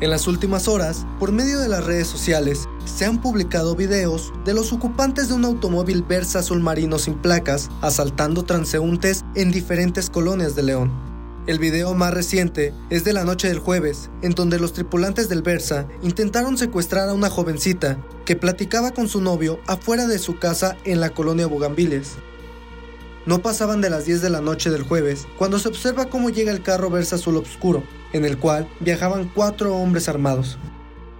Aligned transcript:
En 0.00 0.10
las 0.10 0.26
últimas 0.26 0.68
horas, 0.68 1.06
por 1.18 1.32
medio 1.32 1.60
de 1.60 1.68
las 1.68 1.84
redes 1.84 2.06
sociales, 2.06 2.68
se 2.84 3.06
han 3.06 3.22
publicado 3.22 3.74
videos 3.74 4.32
de 4.44 4.52
los 4.52 4.72
ocupantes 4.72 5.28
de 5.28 5.34
un 5.34 5.44
automóvil 5.44 6.02
Versa 6.02 6.40
azul 6.40 6.60
marino 6.60 6.98
sin 6.98 7.14
placas 7.14 7.70
asaltando 7.80 8.42
transeúntes 8.42 9.24
en 9.34 9.50
diferentes 9.50 10.10
colonias 10.10 10.54
de 10.54 10.62
León. 10.64 11.13
El 11.46 11.58
video 11.58 11.92
más 11.92 12.14
reciente 12.14 12.72
es 12.88 13.04
de 13.04 13.12
la 13.12 13.24
noche 13.24 13.48
del 13.48 13.58
jueves, 13.58 14.08
en 14.22 14.32
donde 14.32 14.58
los 14.58 14.72
tripulantes 14.72 15.28
del 15.28 15.42
Versa 15.42 15.86
intentaron 16.02 16.56
secuestrar 16.56 17.10
a 17.10 17.12
una 17.12 17.28
jovencita 17.28 17.98
que 18.24 18.34
platicaba 18.34 18.92
con 18.92 19.08
su 19.08 19.20
novio 19.20 19.60
afuera 19.66 20.06
de 20.06 20.18
su 20.18 20.38
casa 20.38 20.74
en 20.84 21.00
la 21.00 21.10
colonia 21.10 21.46
Bugambiles. 21.46 22.12
No 23.26 23.42
pasaban 23.42 23.82
de 23.82 23.90
las 23.90 24.06
10 24.06 24.22
de 24.22 24.30
la 24.30 24.40
noche 24.40 24.70
del 24.70 24.84
jueves 24.84 25.26
cuando 25.36 25.58
se 25.58 25.68
observa 25.68 26.06
cómo 26.06 26.30
llega 26.30 26.50
el 26.50 26.62
carro 26.62 26.88
Versa 26.88 27.16
azul 27.16 27.36
oscuro, 27.36 27.82
en 28.14 28.24
el 28.24 28.38
cual 28.38 28.66
viajaban 28.80 29.30
cuatro 29.34 29.76
hombres 29.76 30.08
armados. 30.08 30.56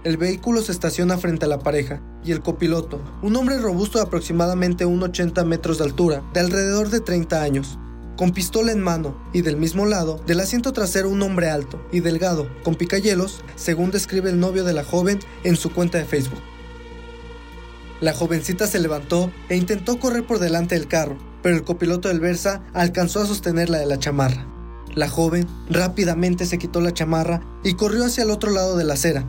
El 0.05 0.17
vehículo 0.17 0.63
se 0.63 0.73
estaciona 0.73 1.19
frente 1.19 1.45
a 1.45 1.49
la 1.49 1.59
pareja 1.59 2.01
y 2.25 2.33
el 2.33 2.41
copiloto, 2.41 2.99
un 3.21 3.37
hombre 3.37 3.59
robusto 3.59 3.99
de 3.99 4.05
aproximadamente 4.05 4.87
1,80 4.87 5.45
metros 5.45 5.77
de 5.77 5.85
altura, 5.85 6.23
de 6.33 6.41
alrededor 6.41 6.89
de 6.89 7.01
30 7.01 7.43
años, 7.43 7.79
con 8.17 8.33
pistola 8.33 8.73
en 8.73 8.81
mano 8.81 9.17
y 9.33 9.43
del 9.43 9.57
mismo 9.57 9.87
lado, 9.87 10.21
del 10.27 10.41
asiento 10.41 10.73
trasero 10.73 11.09
un 11.09 11.23
hombre 11.23 11.51
alto 11.51 11.85
y 11.93 12.01
delgado, 12.01 12.49
con 12.63 12.75
picayelos, 12.75 13.43
según 13.57 13.91
describe 13.91 14.31
el 14.31 14.39
novio 14.39 14.65
de 14.65 14.73
la 14.73 14.85
joven 14.85 15.19
en 15.43 15.57
su 15.57 15.73
cuenta 15.73 15.99
de 15.99 16.05
Facebook. 16.05 16.41
La 18.01 18.13
jovencita 18.13 18.67
se 18.67 18.81
levantó 18.81 19.31
e 19.49 19.57
intentó 19.57 19.99
correr 19.99 20.27
por 20.27 20.39
delante 20.39 20.75
del 20.75 20.89
carro, 20.89 21.17
pero 21.43 21.57
el 21.57 21.65
copiloto 21.65 22.09
del 22.09 22.21
Versa 22.21 22.63
alcanzó 22.73 23.21
a 23.21 23.27
sostenerla 23.27 23.79
de 23.79 23.87
la 23.87 23.99
chamarra. 23.99 24.47
La 24.95 25.09
joven 25.09 25.47
rápidamente 25.69 26.47
se 26.47 26.59
quitó 26.59 26.81
la 26.81 26.95
chamarra 26.95 27.41
y 27.65 27.75
corrió 27.75 28.05
hacia 28.05 28.25
el 28.25 28.31
otro 28.31 28.51
lado 28.51 28.77
de 28.77 28.85
la 28.85 28.95
acera. 28.95 29.25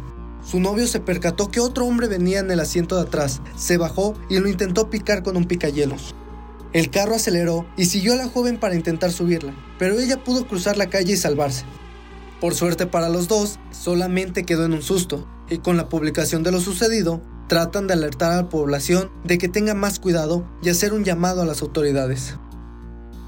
Su 0.45 0.59
novio 0.59 0.85
se 0.87 0.99
percató 0.99 1.49
que 1.49 1.59
otro 1.59 1.85
hombre 1.85 2.07
venía 2.07 2.39
en 2.39 2.51
el 2.51 2.59
asiento 2.59 2.97
de 2.97 3.03
atrás, 3.03 3.41
se 3.55 3.77
bajó 3.77 4.13
y 4.29 4.37
lo 4.37 4.47
intentó 4.47 4.89
picar 4.91 5.23
con 5.23 5.37
un 5.37 5.45
picayelos. 5.45 6.13
El 6.75 6.89
carro 6.89 7.15
aceleró 7.15 7.65
y 7.77 7.85
siguió 7.85 8.11
a 8.11 8.15
la 8.17 8.27
joven 8.27 8.59
para 8.59 8.75
intentar 8.75 9.09
subirla, 9.09 9.55
pero 9.79 9.97
ella 9.97 10.21
pudo 10.21 10.45
cruzar 10.45 10.75
la 10.75 10.89
calle 10.89 11.13
y 11.13 11.15
salvarse. 11.15 11.63
Por 12.41 12.53
suerte 12.53 12.85
para 12.85 13.07
los 13.07 13.29
dos, 13.29 13.59
solamente 13.71 14.43
quedó 14.43 14.65
en 14.65 14.73
un 14.73 14.81
susto, 14.81 15.25
y 15.49 15.59
con 15.59 15.77
la 15.77 15.87
publicación 15.87 16.43
de 16.43 16.51
lo 16.51 16.59
sucedido, 16.59 17.21
tratan 17.47 17.87
de 17.87 17.93
alertar 17.93 18.33
a 18.33 18.41
la 18.41 18.49
población 18.49 19.09
de 19.23 19.37
que 19.37 19.47
tenga 19.47 19.73
más 19.73 19.99
cuidado 20.01 20.45
y 20.61 20.67
hacer 20.67 20.91
un 20.91 21.05
llamado 21.05 21.41
a 21.41 21.45
las 21.45 21.61
autoridades. 21.61 22.35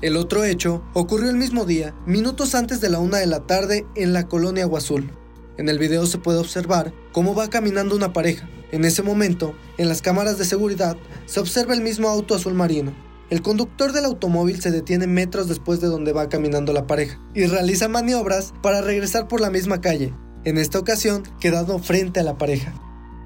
El 0.02 0.17
otro 0.17 0.44
hecho 0.44 0.84
ocurrió 0.94 1.30
el 1.30 1.38
mismo 1.38 1.64
día, 1.64 1.95
minutos 2.06 2.54
antes 2.54 2.82
de 2.82 2.89
la 2.89 3.00
una 3.00 3.20
de 3.20 3.28
la 3.28 3.48
tarde, 3.48 3.86
en 3.95 4.11
la 4.11 4.28
colonia 4.28 4.66
Agua 4.66 4.80
Azul. 4.80 5.09
En 5.58 5.70
el 5.70 5.80
video 5.80 6.06
se 6.06 6.17
puede 6.17 6.39
observar 6.39 6.94
cómo 7.14 7.34
va 7.34 7.50
caminando 7.50 7.95
una 7.95 8.11
pareja. 8.11 8.50
En 8.73 8.84
ese 8.84 9.04
momento, 9.04 9.56
en 9.78 9.88
las 9.88 10.02
cámaras 10.02 10.38
de 10.38 10.44
seguridad, 10.44 10.98
se 11.28 11.39
observa 11.39 11.73
el 11.73 11.80
mismo 11.80 12.09
auto 12.09 12.36
azul 12.36 12.54
marino. 12.54 13.07
El 13.30 13.42
conductor 13.42 13.92
del 13.92 14.06
automóvil 14.06 14.61
se 14.61 14.72
detiene 14.72 15.06
metros 15.06 15.50
después 15.50 15.81
de 15.81 15.88
donde 15.88 16.14
va 16.14 16.30
caminando 16.30 16.72
la 16.72 16.88
pareja 16.88 17.20
y 17.33 17.45
realiza 17.45 17.89
maniobras 17.89 18.53
para 18.64 18.81
regresar 18.81 19.28
por 19.28 19.42
la 19.42 19.50
misma 19.50 19.81
calle, 19.81 20.14
en 20.45 20.58
esta 20.58 20.80
ocasión 20.80 21.23
quedando 21.38 21.78
frente 21.80 22.22
a 22.22 22.23
la 22.23 22.38
pareja. 22.38 22.73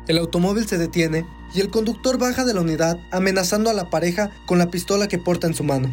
El 0.08 0.18
automóvil 0.18 0.68
se 0.68 0.80
detiene 0.80 1.28
y 1.54 1.60
el 1.60 1.70
conductor 1.70 2.18
baja 2.18 2.46
de 2.46 2.56
la 2.56 2.62
unidad 2.62 2.98
amenazando 3.12 3.70
a 3.70 3.74
la 3.74 3.92
pareja 3.92 4.32
con 4.48 4.58
la 4.58 4.72
pistola 4.72 5.08
que 5.08 5.20
porta 5.20 5.46
en 5.46 5.54
su 5.54 5.64
mano. 5.64 5.88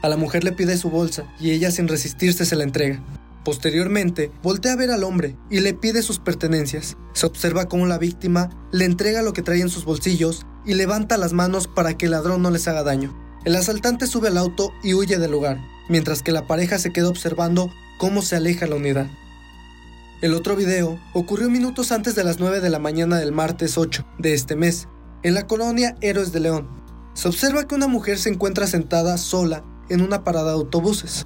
A 0.00 0.08
la 0.08 0.16
mujer 0.16 0.42
le 0.42 0.52
pide 0.52 0.78
su 0.78 0.88
bolsa 0.88 1.24
y 1.38 1.50
ella 1.50 1.70
sin 1.70 1.88
resistirse 1.88 2.46
se 2.46 2.56
la 2.56 2.64
entrega. 2.64 3.04
Posteriormente, 3.44 4.32
voltea 4.42 4.72
a 4.72 4.76
ver 4.76 4.90
al 4.90 5.04
hombre 5.04 5.36
y 5.50 5.60
le 5.60 5.74
pide 5.74 6.00
sus 6.00 6.18
pertenencias. 6.18 6.96
Se 7.12 7.26
observa 7.26 7.68
cómo 7.68 7.84
la 7.84 7.98
víctima 7.98 8.48
le 8.72 8.86
entrega 8.86 9.20
lo 9.20 9.34
que 9.34 9.42
trae 9.42 9.60
en 9.60 9.68
sus 9.68 9.84
bolsillos 9.84 10.46
y 10.64 10.72
levanta 10.72 11.18
las 11.18 11.34
manos 11.34 11.68
para 11.68 11.98
que 11.98 12.06
el 12.06 12.12
ladrón 12.12 12.40
no 12.40 12.50
les 12.50 12.66
haga 12.66 12.82
daño. 12.82 13.25
El 13.46 13.54
asaltante 13.54 14.08
sube 14.08 14.26
al 14.26 14.38
auto 14.38 14.74
y 14.82 14.94
huye 14.94 15.18
del 15.18 15.30
lugar, 15.30 15.60
mientras 15.88 16.24
que 16.24 16.32
la 16.32 16.48
pareja 16.48 16.80
se 16.80 16.92
queda 16.92 17.08
observando 17.08 17.72
cómo 17.96 18.20
se 18.20 18.34
aleja 18.34 18.66
la 18.66 18.74
unidad. 18.74 19.06
El 20.20 20.34
otro 20.34 20.56
video 20.56 20.98
ocurrió 21.12 21.48
minutos 21.48 21.92
antes 21.92 22.16
de 22.16 22.24
las 22.24 22.40
9 22.40 22.60
de 22.60 22.70
la 22.70 22.80
mañana 22.80 23.18
del 23.18 23.30
martes 23.30 23.78
8 23.78 24.04
de 24.18 24.34
este 24.34 24.56
mes, 24.56 24.88
en 25.22 25.34
la 25.34 25.46
colonia 25.46 25.94
Héroes 26.00 26.32
de 26.32 26.40
León. 26.40 26.68
Se 27.14 27.28
observa 27.28 27.68
que 27.68 27.76
una 27.76 27.86
mujer 27.86 28.18
se 28.18 28.30
encuentra 28.30 28.66
sentada 28.66 29.16
sola 29.16 29.62
en 29.90 30.00
una 30.00 30.24
parada 30.24 30.46
de 30.46 30.54
autobuses. 30.54 31.24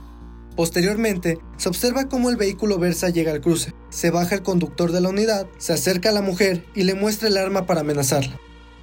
Posteriormente, 0.57 1.39
se 1.57 1.71
observa 1.71 2.11
cómo 2.11 2.29
el 2.29 2.37
vehículo 2.37 2.79
Versa 2.79 3.09
llega 3.09 3.33
al 3.33 3.41
cruce. 3.41 3.73
Se 3.89 4.11
baja 4.11 4.35
el 4.35 4.43
conductor 4.43 4.93
de 4.93 5.01
la 5.01 5.09
unidad, 5.09 5.47
se 5.57 5.73
acerca 5.73 6.11
a 6.11 6.13
la 6.13 6.21
mujer 6.21 6.67
y 6.75 6.83
le 6.83 6.93
muestra 6.93 7.29
el 7.29 7.39
arma 7.39 7.65
para 7.65 7.81
amenazarla. 7.81 8.39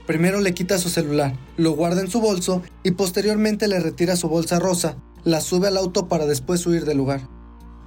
Primero 0.08 0.40
le 0.40 0.54
quita 0.54 0.78
su 0.78 0.88
celular, 0.88 1.38
lo 1.58 1.74
guarda 1.74 2.00
en 2.00 2.10
su 2.10 2.22
bolso 2.22 2.64
y 2.82 2.92
posteriormente 2.92 3.68
le 3.68 3.82
retira 3.82 4.16
su 4.16 4.30
bolsa 4.30 4.58
rosa, 4.58 4.96
la 5.26 5.42
sube 5.42 5.68
al 5.68 5.76
auto 5.76 6.08
para 6.08 6.26
después 6.26 6.66
huir 6.66 6.86
del 6.86 6.98
lugar. 6.98 7.28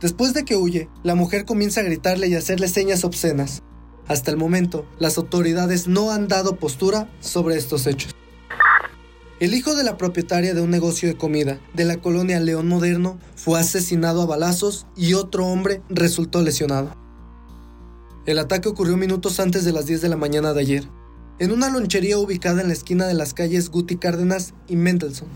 Después 0.02 0.34
de 0.34 0.44
que 0.44 0.54
huye, 0.54 0.90
la 1.02 1.14
mujer 1.14 1.46
comienza 1.46 1.80
a 1.80 1.84
gritarle 1.84 2.28
y 2.28 2.34
hacerle 2.34 2.68
señas 2.68 3.04
obscenas. 3.04 3.62
Hasta 4.06 4.30
el 4.30 4.36
momento, 4.36 4.86
las 4.98 5.16
autoridades 5.16 5.88
no 5.88 6.10
han 6.10 6.28
dado 6.28 6.56
postura 6.56 7.10
sobre 7.20 7.56
estos 7.56 7.86
hechos. 7.86 8.14
El 9.40 9.54
hijo 9.54 9.74
de 9.74 9.84
la 9.84 9.96
propietaria 9.96 10.52
de 10.52 10.60
un 10.60 10.68
negocio 10.68 11.08
de 11.08 11.16
comida 11.16 11.58
de 11.72 11.86
la 11.86 12.02
colonia 12.02 12.38
León 12.38 12.68
Moderno 12.68 13.18
fue 13.34 13.58
asesinado 13.58 14.20
a 14.20 14.26
balazos 14.26 14.86
y 14.94 15.14
otro 15.14 15.46
hombre 15.46 15.80
resultó 15.88 16.42
lesionado. 16.42 16.94
El 18.26 18.38
ataque 18.38 18.68
ocurrió 18.68 18.98
minutos 18.98 19.40
antes 19.40 19.64
de 19.64 19.72
las 19.72 19.86
10 19.86 20.02
de 20.02 20.08
la 20.10 20.18
mañana 20.18 20.52
de 20.52 20.60
ayer, 20.60 20.88
en 21.40 21.50
una 21.50 21.68
lonchería 21.68 22.18
ubicada 22.18 22.60
en 22.60 22.68
la 22.68 22.74
esquina 22.74 23.08
de 23.08 23.14
las 23.14 23.34
calles 23.34 23.70
Guti 23.70 23.96
Cárdenas 23.96 24.54
y 24.68 24.76
Mendelssohn. 24.76 25.28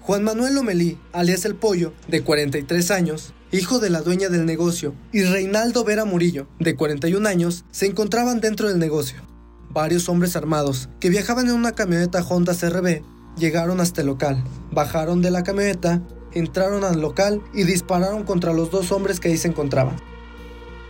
Juan 0.00 0.24
Manuel 0.24 0.56
Lomelí, 0.56 0.98
alias 1.12 1.44
El 1.44 1.54
Pollo, 1.54 1.92
de 2.08 2.22
43 2.22 2.90
años, 2.90 3.32
hijo 3.52 3.78
de 3.78 3.90
la 3.90 4.00
dueña 4.02 4.28
del 4.28 4.44
negocio, 4.44 4.94
y 5.12 5.22
Reinaldo 5.22 5.84
Vera 5.84 6.04
Murillo, 6.04 6.48
de 6.58 6.74
41 6.74 7.28
años, 7.28 7.64
se 7.70 7.86
encontraban 7.86 8.40
dentro 8.40 8.68
del 8.68 8.80
negocio. 8.80 9.22
Varios 9.70 10.08
hombres 10.08 10.34
armados, 10.34 10.88
que 10.98 11.10
viajaban 11.10 11.46
en 11.46 11.54
una 11.54 11.72
camioneta 11.72 12.22
Honda 12.26 12.54
CRB, 12.54 13.02
Llegaron 13.36 13.80
hasta 13.80 14.02
el 14.02 14.06
local, 14.06 14.44
bajaron 14.70 15.20
de 15.20 15.32
la 15.32 15.42
camioneta, 15.42 16.00
entraron 16.32 16.84
al 16.84 17.00
local 17.00 17.42
y 17.52 17.64
dispararon 17.64 18.22
contra 18.22 18.52
los 18.52 18.70
dos 18.70 18.92
hombres 18.92 19.18
que 19.18 19.28
ahí 19.28 19.36
se 19.36 19.48
encontraban. 19.48 19.96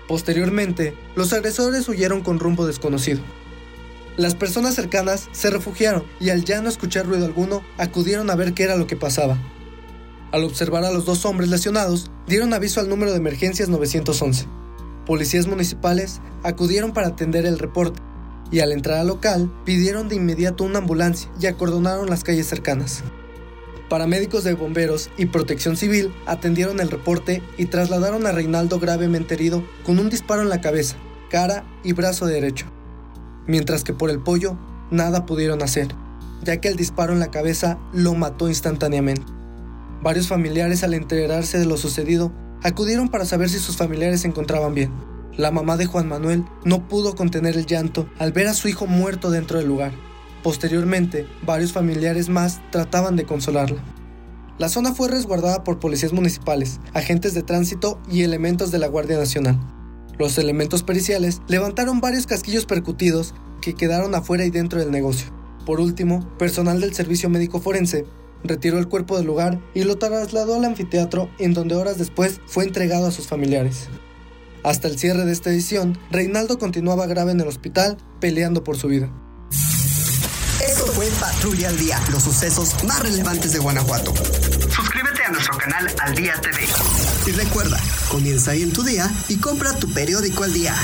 Posteriormente, 0.06 0.94
los 1.16 1.32
agresores 1.32 1.88
huyeron 1.88 2.20
con 2.20 2.38
rumbo 2.38 2.66
desconocido. 2.66 3.20
Las 4.16 4.36
personas 4.36 4.76
cercanas 4.76 5.28
se 5.32 5.50
refugiaron 5.50 6.04
y 6.20 6.30
al 6.30 6.44
ya 6.44 6.60
no 6.60 6.68
escuchar 6.68 7.06
ruido 7.06 7.26
alguno, 7.26 7.62
acudieron 7.78 8.30
a 8.30 8.36
ver 8.36 8.54
qué 8.54 8.62
era 8.62 8.76
lo 8.76 8.86
que 8.86 8.94
pasaba. 8.94 9.36
Al 10.30 10.44
observar 10.44 10.84
a 10.84 10.92
los 10.92 11.04
dos 11.04 11.24
hombres 11.24 11.48
lesionados, 11.48 12.12
dieron 12.28 12.54
aviso 12.54 12.78
al 12.78 12.88
número 12.88 13.10
de 13.10 13.18
emergencias 13.18 13.68
911. 13.68 14.46
Policías 15.04 15.48
municipales 15.48 16.20
acudieron 16.44 16.92
para 16.92 17.08
atender 17.08 17.44
el 17.44 17.58
reporte 17.58 18.00
y 18.52 18.60
al 18.60 18.70
entrar 18.70 18.98
al 18.98 19.08
local 19.08 19.52
pidieron 19.64 20.08
de 20.08 20.14
inmediato 20.14 20.62
una 20.62 20.78
ambulancia 20.78 21.28
y 21.40 21.46
acordonaron 21.46 22.08
las 22.08 22.22
calles 22.22 22.46
cercanas. 22.46 23.02
Paramédicos 23.88 24.44
de 24.44 24.54
bomberos 24.54 25.10
y 25.16 25.26
protección 25.26 25.76
civil 25.76 26.14
atendieron 26.26 26.78
el 26.78 26.90
reporte 26.90 27.42
y 27.58 27.66
trasladaron 27.66 28.26
a 28.26 28.32
Reinaldo 28.32 28.78
gravemente 28.78 29.34
herido 29.34 29.64
con 29.84 29.98
un 29.98 30.08
disparo 30.08 30.42
en 30.42 30.48
la 30.48 30.60
cabeza, 30.60 30.96
cara 31.30 31.64
y 31.82 31.92
brazo 31.92 32.26
derecho. 32.26 32.73
Mientras 33.46 33.84
que 33.84 33.92
por 33.92 34.10
el 34.10 34.20
pollo 34.20 34.56
nada 34.90 35.26
pudieron 35.26 35.62
hacer, 35.62 35.88
ya 36.42 36.60
que 36.60 36.68
el 36.68 36.76
disparo 36.76 37.12
en 37.12 37.20
la 37.20 37.30
cabeza 37.30 37.78
lo 37.92 38.14
mató 38.14 38.48
instantáneamente. 38.48 39.32
Varios 40.02 40.28
familiares 40.28 40.84
al 40.84 40.94
enterarse 40.94 41.58
de 41.58 41.66
lo 41.66 41.76
sucedido 41.76 42.32
acudieron 42.62 43.08
para 43.08 43.24
saber 43.24 43.48
si 43.48 43.58
sus 43.58 43.76
familiares 43.76 44.22
se 44.22 44.28
encontraban 44.28 44.74
bien. 44.74 44.92
La 45.36 45.50
mamá 45.50 45.76
de 45.76 45.86
Juan 45.86 46.08
Manuel 46.08 46.44
no 46.64 46.86
pudo 46.88 47.14
contener 47.14 47.56
el 47.56 47.66
llanto 47.66 48.08
al 48.18 48.32
ver 48.32 48.46
a 48.46 48.54
su 48.54 48.68
hijo 48.68 48.86
muerto 48.86 49.30
dentro 49.30 49.58
del 49.58 49.66
lugar. 49.66 49.92
Posteriormente, 50.42 51.26
varios 51.44 51.72
familiares 51.72 52.28
más 52.28 52.60
trataban 52.70 53.16
de 53.16 53.24
consolarla. 53.24 53.82
La 54.58 54.68
zona 54.68 54.94
fue 54.94 55.08
resguardada 55.08 55.64
por 55.64 55.80
policías 55.80 56.12
municipales, 56.12 56.78
agentes 56.92 57.34
de 57.34 57.42
tránsito 57.42 58.00
y 58.08 58.22
elementos 58.22 58.70
de 58.70 58.78
la 58.78 58.86
Guardia 58.86 59.18
Nacional. 59.18 59.58
Los 60.18 60.38
elementos 60.38 60.82
periciales 60.82 61.42
levantaron 61.48 62.00
varios 62.00 62.26
casquillos 62.26 62.66
percutidos 62.66 63.34
que 63.60 63.74
quedaron 63.74 64.14
afuera 64.14 64.44
y 64.44 64.50
dentro 64.50 64.78
del 64.78 64.90
negocio. 64.90 65.32
Por 65.66 65.80
último, 65.80 66.28
personal 66.38 66.80
del 66.80 66.94
servicio 66.94 67.28
médico 67.30 67.60
forense 67.60 68.04
retiró 68.44 68.78
el 68.78 68.88
cuerpo 68.88 69.16
del 69.16 69.26
lugar 69.26 69.60
y 69.74 69.84
lo 69.84 69.96
trasladó 69.96 70.54
al 70.54 70.64
anfiteatro 70.64 71.30
en 71.38 71.54
donde 71.54 71.74
horas 71.74 71.98
después 71.98 72.40
fue 72.46 72.64
entregado 72.64 73.06
a 73.06 73.10
sus 73.10 73.26
familiares. 73.26 73.88
Hasta 74.62 74.88
el 74.88 74.98
cierre 74.98 75.24
de 75.24 75.32
esta 75.32 75.50
edición, 75.50 75.98
Reinaldo 76.10 76.58
continuaba 76.58 77.06
grave 77.06 77.32
en 77.32 77.40
el 77.40 77.48
hospital, 77.48 77.98
peleando 78.20 78.64
por 78.64 78.76
su 78.76 78.88
vida. 78.88 79.10
Patrulla 81.24 81.70
al 81.70 81.78
Día, 81.78 81.98
los 82.12 82.22
sucesos 82.22 82.84
más 82.84 83.00
relevantes 83.00 83.54
de 83.54 83.58
Guanajuato. 83.58 84.12
Suscríbete 84.68 85.24
a 85.24 85.30
nuestro 85.30 85.56
canal 85.56 85.86
Al 86.00 86.14
Día 86.14 86.34
TV. 86.34 86.68
Y 87.26 87.30
recuerda, 87.30 87.80
comienza 88.10 88.50
ahí 88.50 88.62
en 88.62 88.74
tu 88.74 88.82
día 88.82 89.10
y 89.28 89.38
compra 89.38 89.72
tu 89.72 89.90
periódico 89.90 90.44
al 90.44 90.52
día. 90.52 90.74